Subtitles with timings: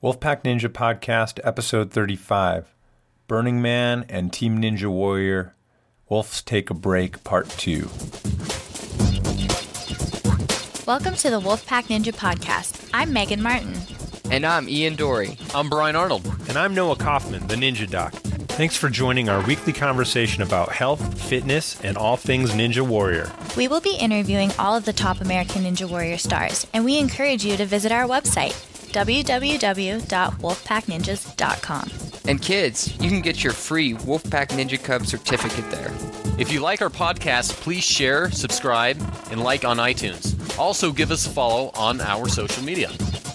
[0.00, 2.72] Wolfpack Ninja Podcast, Episode 35
[3.26, 5.56] Burning Man and Team Ninja Warrior
[6.08, 7.80] Wolves Take a Break, Part 2.
[10.86, 12.88] Welcome to the Wolfpack Ninja Podcast.
[12.94, 13.74] I'm Meagan Martin.
[14.30, 15.36] And I'm Ian Dory.
[15.52, 16.24] I'm Brian Arnold.
[16.48, 18.12] And I'm Noah Kaufman, the Ninja Doc.
[18.12, 23.32] Thanks for joining our weekly conversation about health, fitness, and all things Ninja Warrior.
[23.56, 27.44] We will be interviewing all of the top American Ninja Warrior stars, and we encourage
[27.44, 28.54] you to visit our website,
[28.98, 31.90] www.wolfpackninjas.com.
[32.28, 35.94] And kids, you can get your free Wolfpack Ninja Cub certificate there.
[36.36, 39.00] If you like our podcast, please share, subscribe,
[39.30, 40.34] and like on iTunes.
[40.58, 42.90] Also, give us a follow on our social media.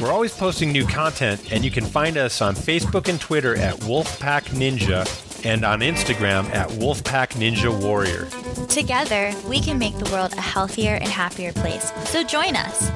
[0.00, 3.76] We're always posting new content, and you can find us on Facebook and Twitter at
[3.82, 5.06] Wolfpack Ninja
[5.46, 8.26] and on Instagram at Wolfpack Ninja Warrior.
[8.66, 11.92] Together, we can make the world a healthier and happier place.
[12.10, 12.90] So join us.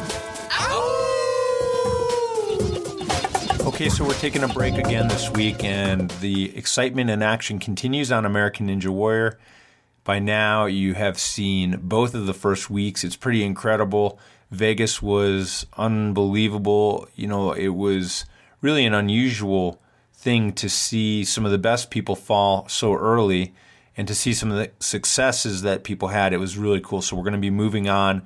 [3.69, 8.11] Okay, so we're taking a break again this week, and the excitement and action continues
[8.11, 9.39] on American Ninja Warrior.
[10.05, 13.05] By now, you have seen both of the first weeks.
[13.05, 14.19] It's pretty incredible.
[14.51, 17.09] Vegas was unbelievable.
[17.15, 18.25] You know, it was
[18.63, 19.83] really an unusual
[20.15, 23.53] thing to see some of the best people fall so early
[23.99, 26.33] and to see some of the successes that people had.
[26.33, 27.03] It was really cool.
[27.03, 28.23] So, we're going to be moving on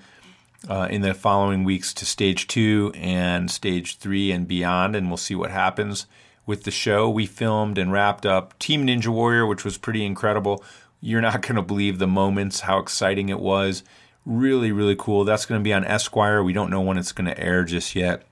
[0.69, 5.17] uh, in the following weeks to stage two and stage three and beyond, and we'll
[5.17, 6.07] see what happens
[6.47, 7.09] with the show.
[7.09, 10.65] We filmed and wrapped up Team Ninja Warrior, which was pretty incredible.
[11.01, 13.83] You're not going to believe the moments, how exciting it was.
[14.25, 15.25] Really, really cool.
[15.25, 16.43] That's going to be on Esquire.
[16.43, 18.23] We don't know when it's going to air just yet.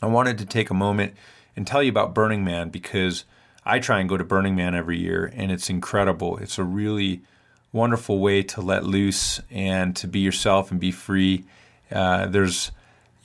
[0.00, 1.14] I wanted to take a moment
[1.54, 3.24] and tell you about Burning Man because
[3.64, 6.38] I try and go to Burning Man every year, and it's incredible.
[6.38, 7.22] It's a really
[7.72, 11.44] wonderful way to let loose and to be yourself and be free.
[11.90, 12.70] Uh, there's,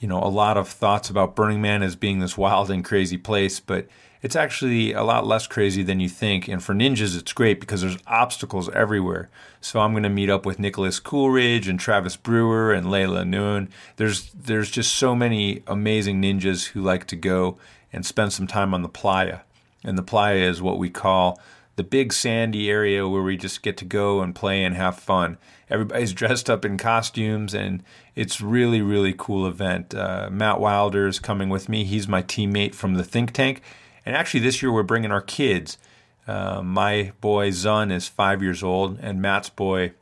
[0.00, 3.16] you know, a lot of thoughts about Burning Man as being this wild and crazy
[3.16, 3.88] place, but
[4.24, 6.48] it's actually a lot less crazy than you think.
[6.48, 9.28] And for ninjas, it's great because there's obstacles everywhere.
[9.60, 13.68] So I'm going to meet up with Nicholas Coolridge and Travis Brewer and Layla Noon.
[13.96, 17.58] There's there's just so many amazing ninjas who like to go
[17.92, 19.40] and spend some time on the playa.
[19.84, 21.38] And the playa is what we call
[21.76, 25.38] the big sandy area where we just get to go and play and have fun.
[25.68, 27.82] Everybody's dressed up in costumes, and
[28.14, 29.94] it's really, really cool event.
[29.94, 31.84] Uh, Matt Wilder is coming with me.
[31.84, 33.60] He's my teammate from the think tank.
[34.06, 35.78] And actually, this year we're bringing our kids.
[36.26, 39.92] Uh, my boy Zun is five years old, and Matt's boy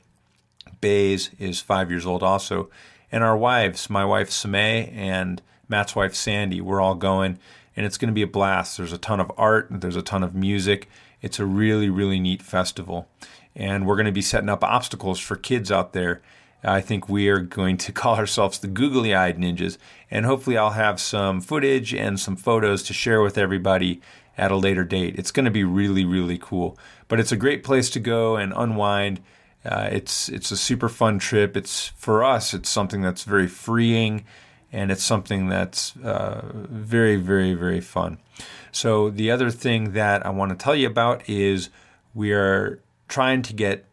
[0.80, 2.68] Bays is five years old also.
[3.10, 7.38] And our wives, my wife Samay and Matt's wife Sandy, we're all going,
[7.76, 8.76] and it's going to be a blast.
[8.76, 10.88] There's a ton of art, there's a ton of music.
[11.22, 13.08] It's a really, really neat festival.
[13.54, 16.20] And we're going to be setting up obstacles for kids out there.
[16.64, 19.78] I think we are going to call ourselves the googly eyed ninjas.
[20.10, 24.00] And hopefully, I'll have some footage and some photos to share with everybody
[24.36, 25.18] at a later date.
[25.18, 26.78] It's going to be really, really cool.
[27.08, 29.20] But it's a great place to go and unwind.
[29.64, 31.56] Uh, it's it's a super fun trip.
[31.56, 32.52] It's for us.
[32.52, 34.24] It's something that's very freeing,
[34.72, 38.18] and it's something that's uh, very, very, very fun.
[38.72, 41.68] So the other thing that I want to tell you about is
[42.14, 43.84] we are trying to get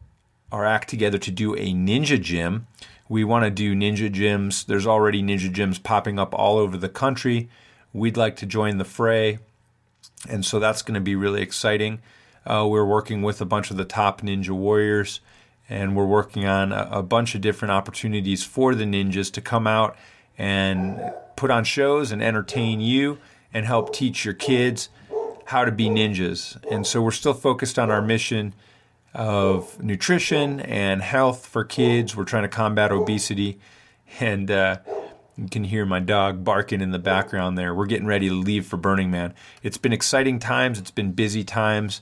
[0.51, 2.67] our act together to do a ninja gym.
[3.09, 4.65] We want to do ninja gyms.
[4.65, 7.49] There's already ninja gyms popping up all over the country.
[7.91, 9.39] We'd like to join the fray.
[10.29, 12.01] And so that's going to be really exciting.
[12.45, 15.19] Uh, we're working with a bunch of the top ninja warriors,
[15.67, 19.67] and we're working on a, a bunch of different opportunities for the ninjas to come
[19.67, 19.97] out
[20.39, 23.19] and put on shows and entertain you
[23.53, 24.89] and help teach your kids
[25.45, 26.57] how to be ninjas.
[26.71, 28.53] And so we're still focused on our mission
[29.13, 32.15] of nutrition and health for kids.
[32.15, 33.59] We're trying to combat obesity.
[34.19, 34.77] And uh,
[35.35, 37.73] you can hear my dog barking in the background there.
[37.75, 39.33] We're getting ready to leave for Burning Man.
[39.61, 42.01] It's been exciting times, it's been busy times.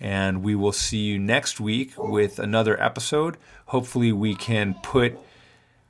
[0.00, 3.38] And we will see you next week with another episode.
[3.66, 5.18] Hopefully, we can put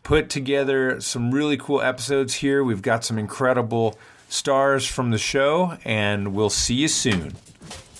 [0.07, 2.63] put together some really cool episodes here.
[2.63, 3.99] We've got some incredible
[4.29, 7.35] stars from the show, and we'll see you soon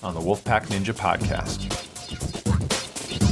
[0.05, 1.65] on the Wolfpack Ninja Podcast.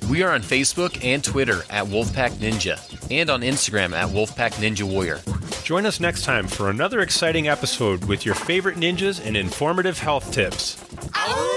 [0.09, 2.79] We are on Facebook and Twitter at Wolfpack Ninja
[3.11, 5.19] and on Instagram at Wolfpack Ninja Warrior.
[5.63, 10.31] Join us next time for another exciting episode with your favorite ninjas and informative health
[10.31, 10.81] tips.
[11.13, 11.56] Ow!